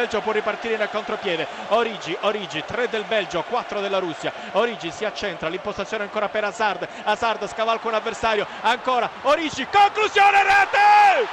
Belgio 0.00 0.22
può 0.22 0.32
ripartire 0.32 0.82
in 0.82 0.88
contropiede. 0.90 1.46
Origi, 1.68 2.16
Origi, 2.20 2.64
3 2.64 2.88
del 2.88 3.04
Belgio, 3.04 3.42
4 3.42 3.80
della 3.80 3.98
Russia. 3.98 4.32
Origi 4.52 4.90
si 4.90 5.04
accentra, 5.04 5.50
l'impostazione 5.50 6.04
ancora 6.04 6.30
per 6.30 6.42
Hazard. 6.42 6.88
Hazard 7.04 7.46
scavalca 7.46 7.86
un 7.86 7.92
avversario, 7.92 8.46
ancora 8.62 9.10
Origi, 9.22 9.66
conclusione 9.70 10.42
rete! 10.42 11.28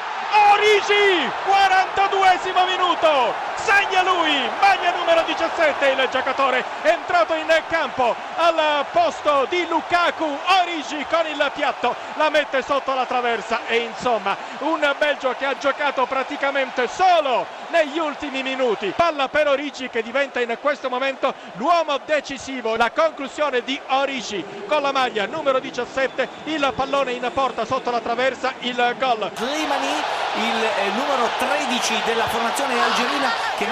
Origi, 0.51 1.31
42esimo 1.47 2.65
minuto, 2.67 3.46
segna 3.67 4.01
lui, 4.01 4.49
maglia 4.61 4.93
numero 4.95 5.23
17, 5.23 5.89
il 5.89 6.07
giocatore 6.09 6.63
entrato 6.83 7.33
in 7.33 7.51
campo 7.67 8.15
al 8.37 8.85
posto 8.91 9.45
di 9.49 9.67
Lukaku, 9.67 10.37
Origi 10.61 11.05
con 11.09 11.27
il 11.27 11.51
piatto, 11.53 11.93
la 12.15 12.29
mette 12.29 12.61
sotto 12.61 12.93
la 12.93 13.05
traversa 13.05 13.65
e 13.67 13.79
insomma 13.79 14.37
un 14.59 14.95
Belgio 14.97 15.35
che 15.37 15.45
ha 15.45 15.57
giocato 15.57 16.05
praticamente 16.05 16.87
solo 16.87 17.45
negli 17.67 17.99
ultimi 17.99 18.41
minuti. 18.41 18.93
Palla 18.95 19.27
per 19.27 19.49
Origi 19.49 19.89
che 19.89 20.01
diventa 20.01 20.39
in 20.39 20.57
questo 20.61 20.89
momento 20.89 21.33
l'uomo 21.53 21.99
decisivo. 22.05 22.77
La 22.77 22.91
conclusione 22.91 23.63
di 23.63 23.77
Origi 23.87 24.45
con 24.65 24.81
la 24.81 24.93
maglia 24.93 25.25
numero 25.25 25.59
17, 25.59 26.29
il 26.45 26.71
pallone 26.73 27.11
in 27.11 27.29
porta 27.33 27.65
sotto 27.65 27.91
la 27.91 27.99
traversa, 27.99 28.53
il 28.59 28.95
gol. 28.97 29.29
Slimani, 29.35 30.25
il 30.37 30.63
eh, 30.63 30.89
numero 30.91 31.29
13 31.37 32.01
della 32.05 32.27
formazione 32.27 32.79
algerina 32.79 33.31
che, 33.57 33.65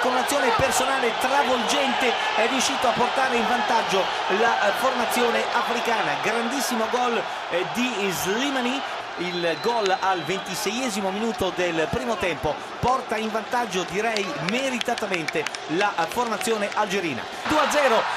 con 0.00 0.12
un'azione 0.12 0.48
personale 0.56 1.12
travolgente 1.20 2.12
è 2.36 2.46
riuscito 2.48 2.88
a 2.88 2.92
portare 2.92 3.36
in 3.36 3.46
vantaggio 3.46 4.02
la 4.40 4.68
eh, 4.68 4.72
formazione 4.76 5.44
africana. 5.52 6.16
Grandissimo 6.22 6.86
gol 6.90 7.22
eh, 7.50 7.66
di 7.74 8.10
Slimani 8.10 8.80
il 9.18 9.56
gol 9.62 9.96
al 9.98 10.20
26esimo 10.26 11.10
minuto 11.10 11.50
del 11.56 11.86
primo 11.90 12.16
tempo 12.16 12.54
porta 12.80 13.16
in 13.16 13.30
vantaggio 13.30 13.86
direi 13.90 14.26
meritatamente 14.50 15.42
la 15.68 15.90
formazione 16.08 16.68
algerina 16.74 17.22
2-0 17.48 17.56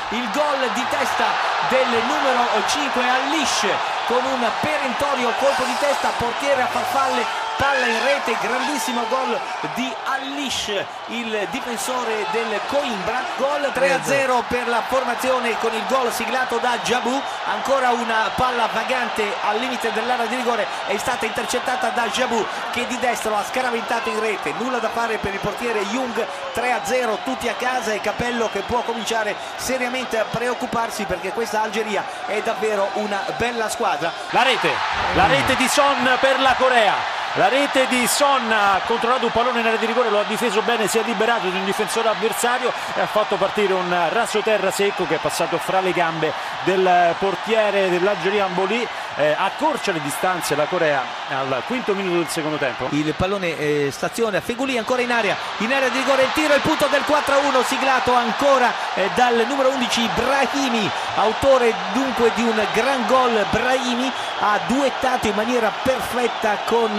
il 0.10 0.30
gol 0.34 0.70
di 0.74 0.86
testa 0.90 1.26
del 1.70 1.88
numero 2.06 2.44
5 2.68 3.02
Alish 3.02 3.66
con 4.08 4.26
un 4.26 4.46
perentorio 4.60 5.32
colpo 5.40 5.64
di 5.64 5.76
testa 5.80 6.10
portiere 6.18 6.64
a 6.64 6.68
farfalle 6.68 7.49
palla 7.60 7.88
in 7.88 8.04
rete, 8.06 8.38
grandissimo 8.40 9.06
gol 9.10 9.38
di 9.74 9.94
Alish, 10.06 10.72
il 11.08 11.46
difensore 11.52 12.26
del 12.32 12.58
Coimbra, 12.68 13.22
gol 13.36 13.70
3-0 13.74 14.44
per 14.48 14.70
la 14.70 14.82
formazione 14.88 15.58
con 15.60 15.74
il 15.74 15.84
gol 15.90 16.10
siglato 16.14 16.58
da 16.60 16.78
Jabu, 16.84 17.22
ancora 17.52 17.90
una 17.90 18.32
palla 18.34 18.70
vagante 18.72 19.30
al 19.42 19.60
limite 19.60 19.92
dell'area 19.92 20.26
di 20.28 20.38
rigore, 20.38 20.66
è 20.88 20.96
stata 20.96 21.26
intercettata 21.26 21.90
da 21.90 22.08
Jabu 22.08 22.46
che 22.72 22.88
di 22.88 22.98
destro 23.00 23.36
ha 23.36 23.44
scaraventato 23.44 24.08
in 24.08 24.22
rete, 24.22 24.54
nulla 24.58 24.78
da 24.78 24.90
fare 24.90 25.18
per 25.18 25.34
il 25.34 25.40
portiere 25.42 25.84
Jung, 25.88 26.26
3-0 26.56 27.18
tutti 27.26 27.50
a 27.50 27.56
casa. 27.56 27.92
E 27.92 28.00
Capello 28.00 28.50
che 28.50 28.62
può 28.62 28.82
cominciare 28.84 29.36
seriamente 29.58 30.18
a 30.18 30.24
preoccuparsi 30.24 31.04
perché 31.04 31.34
questa 31.34 31.62
Algeria 31.62 32.06
è 32.26 32.42
davvero 32.42 32.90
una 32.94 33.22
bella 33.36 33.68
squadra. 33.68 34.14
La 34.30 34.44
rete, 34.44 34.72
la 35.16 35.28
rete 35.28 35.58
di 35.58 35.68
Son 35.68 36.18
per 36.22 36.40
la 36.40 36.56
Corea 36.58 37.19
la 37.34 37.48
rete 37.48 37.86
di 37.88 38.08
Son 38.08 38.52
ha 38.52 38.82
controllato 38.86 39.26
un 39.28 39.32
pallone 39.32 39.60
in 39.60 39.68
area 39.68 39.78
di 39.78 39.86
rigore, 39.86 40.10
lo 40.10 40.20
ha 40.20 40.24
difeso 40.24 40.62
bene, 40.64 40.88
si 40.88 40.98
è 40.98 41.04
liberato 41.04 41.48
di 41.50 41.58
un 41.58 41.66
difensore 41.66 42.10
avversario 42.10 42.74
e 42.96 43.02
ha 43.02 43.06
fatto 43.06 43.36
partire 43.36 43.74
un 43.74 43.96
raso 44.10 44.42
terra 44.42 44.72
secco 44.72 45.06
che 45.06 45.16
è 45.16 45.20
passato 45.20 45.58
fra 45.60 45.80
le 45.80 45.92
gambe 45.94 46.34
del 46.64 47.16
portiere 47.20 47.90
dell'Algeria 47.90 48.46
Amboli. 48.46 48.88
Eh, 49.20 49.36
accorcia 49.38 49.92
le 49.92 50.00
distanze 50.02 50.56
la 50.56 50.64
Corea 50.64 51.04
al 51.28 51.64
quinto 51.68 51.94
minuto 51.94 52.20
del 52.20 52.30
secondo 52.30 52.56
tempo. 52.56 52.88
Il 52.92 53.14
pallone 53.18 53.58
eh, 53.58 53.90
stazione 53.92 54.40
Feguli 54.40 54.78
ancora 54.78 55.02
in 55.02 55.12
area, 55.12 55.36
in 55.58 55.74
area 55.74 55.90
di 55.90 55.98
rigore 55.98 56.24
il 56.24 56.32
tiro, 56.32 56.56
il 56.56 56.62
punto 56.62 56.88
del 56.88 57.02
4-1 57.02 57.66
siglato 57.66 58.14
ancora 58.14 58.72
eh, 58.94 59.10
dal 59.16 59.46
numero 59.46 59.72
11 59.72 60.10
Brahimi, 60.16 60.90
autore 61.16 61.74
dunque 61.92 62.32
di 62.34 62.44
un 62.44 62.66
gran 62.72 63.06
gol 63.08 63.46
Brahimi, 63.52 64.10
ha 64.40 64.58
duettato 64.68 65.28
in 65.28 65.36
maniera 65.36 65.70
perfetta 65.84 66.60
con 66.64 66.90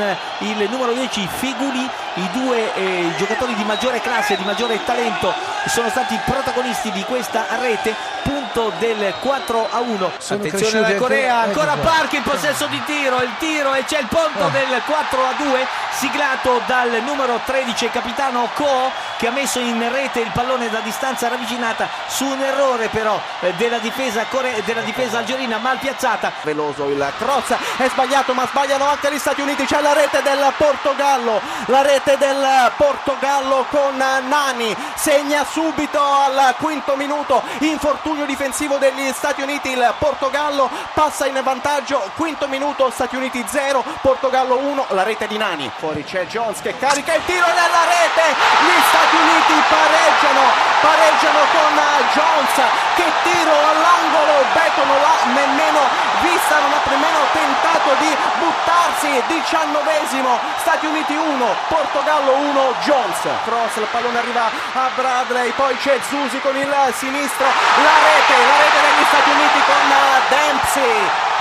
il 0.40 0.68
numero 0.68 0.92
10 0.92 1.26
Feguli, 1.26 1.88
i 2.16 2.28
due 2.32 2.74
eh, 2.74 3.14
giocatori 3.16 3.54
di 3.54 3.64
maggiore 3.64 3.98
classe, 4.02 4.36
di 4.36 4.44
maggiore 4.44 4.84
talento 4.84 5.32
sono 5.66 5.88
stati 5.88 6.18
protagonisti 6.24 6.90
di 6.90 7.02
questa 7.04 7.46
rete, 7.60 7.94
punto 8.52 8.72
del 8.78 9.14
4 9.20 9.68
a 9.70 9.80
1. 9.80 10.10
Sono 10.18 10.42
Attenzione 10.44 10.86
alla 10.86 10.96
Corea, 10.98 11.38
ancora 11.40 11.76
Park 11.76 12.12
in 12.14 12.22
possesso 12.22 12.66
di 12.66 12.82
tiro, 12.84 13.22
il 13.22 13.30
tiro 13.38 13.74
e 13.74 13.84
c'è 13.84 13.98
il 14.00 14.06
punto 14.06 14.18
Oh. 14.40 14.48
del 14.48 14.80
4 14.86 15.20
a 15.22 15.32
2 15.36 15.66
siglato 15.98 16.60
dal 16.66 17.02
numero 17.04 17.40
13 17.44 17.90
capitano 17.90 18.48
Ko 18.54 18.90
che 19.18 19.26
ha 19.26 19.30
messo 19.30 19.58
in 19.58 19.86
rete 19.92 20.20
il 20.20 20.30
pallone 20.32 20.70
da 20.70 20.78
distanza 20.80 21.28
ravvicinata 21.28 21.88
su 22.06 22.24
un 22.24 22.40
errore 22.40 22.88
però 22.88 23.20
eh, 23.40 23.52
della 23.54 23.78
difesa, 23.78 24.24
core- 24.30 24.62
della 24.64 24.80
difesa 24.80 25.18
algerina 25.18 25.58
mal 25.58 25.78
piazzata. 25.78 26.32
veloso 26.42 26.88
il 26.88 27.12
cross 27.18 27.52
è 27.76 27.88
sbagliato 27.88 28.32
ma 28.32 28.46
sbagliano 28.46 28.86
anche 28.88 29.12
gli 29.12 29.18
Stati 29.18 29.40
Uniti 29.42 29.64
c'è 29.66 29.80
la 29.82 29.92
rete 29.92 30.22
del 30.22 30.52
Portogallo 30.56 31.40
la 31.66 31.82
rete 31.82 32.16
del 32.16 32.72
Portogallo 32.76 33.66
con 33.68 33.96
Nani 33.96 34.74
segna 34.94 35.44
subito 35.44 36.00
al 36.00 36.54
quinto 36.58 36.96
minuto 36.96 37.42
infortunio 37.58 38.24
difensivo 38.40 38.78
degli 38.78 39.12
Stati 39.12 39.42
Uniti 39.42 39.68
il 39.68 39.94
Portogallo 39.98 40.70
passa 40.94 41.26
in 41.26 41.38
vantaggio 41.44 42.00
quinto 42.16 42.48
minuto 42.48 42.88
Stati 42.88 43.14
Uniti 43.14 43.44
0 43.46 43.84
Portogallo 44.00 44.56
1 44.56 44.86
la 44.96 45.02
rete 45.02 45.26
di 45.26 45.36
Nani. 45.36 45.70
Fuori 45.76 46.02
c'è 46.04 46.24
Jones 46.24 46.62
che 46.62 46.74
carica 46.78 47.12
il 47.12 47.22
tiro 47.26 47.44
nella 47.44 47.84
rete 47.84 48.24
gli 48.64 48.80
Stati 48.88 49.16
Uniti 49.16 49.60
pareggiano 49.68 50.40
pareggiano 50.80 51.38
con 51.52 51.80
Jones 52.16 52.56
che 52.96 53.12
tiro 53.28 53.52
all'angolo 53.52 54.32
Beto 54.54 54.84
tentato 57.90 57.94
di 57.98 58.16
buttarsi 58.38 59.22
diciannovesimo 59.26 60.38
Stati 60.58 60.86
Uniti 60.86 61.14
1 61.14 61.56
Portogallo 61.68 62.36
1 62.36 62.74
Jones. 62.82 63.18
Cross 63.44 63.76
il 63.76 63.86
pallone 63.90 64.18
arriva 64.18 64.50
a 64.74 64.90
Bradley 64.94 65.50
poi 65.52 65.76
c'è 65.76 65.98
Zusi 66.08 66.40
con 66.40 66.56
il 66.56 66.68
sinistro 66.94 67.46
la 67.46 67.96
rete 68.04 68.34
la 68.46 68.56
rete 68.58 68.78
degli 68.80 69.06
Stati 69.06 69.30
Uniti 69.30 69.60
con 69.66 69.88
Dempsey 70.28 70.59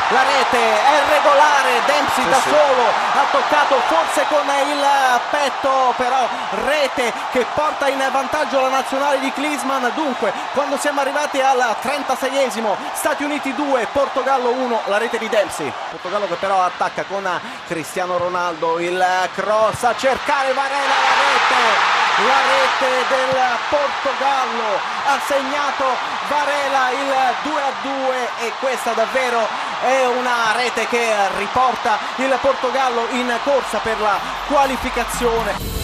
la 0.09 0.24
rete 0.24 0.58
è 0.58 1.03
regolare, 1.09 1.81
Dempsey 1.86 2.28
da 2.30 2.40
solo 2.42 2.84
ha 3.14 3.25
toccato 3.31 3.75
forse 3.88 4.25
con 4.28 4.46
il 4.68 4.86
petto, 5.30 5.94
però 5.97 6.28
rete 6.66 7.14
che 7.31 7.46
porta 7.53 7.88
in 7.88 8.03
vantaggio 8.12 8.59
la 8.62 8.70
nazionale 8.70 9.20
di 9.20 9.31
Klinsmann. 9.31 9.88
Dunque, 9.94 10.34
quando 10.53 10.78
siamo 10.78 11.02
arrivati 11.02 11.40
al 11.42 11.75
36esimo, 11.81 12.75
Stati 12.94 13.24
Uniti 13.24 13.53
2, 13.53 13.88
Portogallo 13.92 14.52
1, 14.52 14.81
la 14.86 14.97
rete 14.97 15.18
di 15.18 15.30
Dempsey. 15.30 15.72
Portogallo 15.92 16.28
che 16.28 16.36
però 16.36 16.64
attacca 16.64 17.03
con 17.03 17.28
Cristiano 17.68 18.18
Ronaldo, 18.18 18.80
il 18.80 19.06
cross 19.36 19.84
a 19.84 19.96
cercare 19.96 20.53
Varela 20.53 20.88
la 20.88 21.14
rete 21.20 21.98
la 22.25 22.41
rete 22.52 23.06
del 23.07 23.41
Portogallo 23.69 24.80
ha 25.06 25.19
segnato 25.25 25.85
Varela 26.28 26.90
il 26.91 27.35
2 27.44 27.62
a 27.62 27.72
2 27.81 28.30
e 28.40 28.52
questa 28.59 28.91
davvero 28.91 29.47
è 29.81 30.06
una 30.06 30.52
rete 30.56 30.88
che 30.88 31.13
riporta 31.38 31.97
il 32.18 32.38
Portogallo 32.41 33.08
in 33.12 33.34
corsa 33.44 33.78
per 33.79 34.00
la 34.00 34.19
qualificazione 34.47 35.78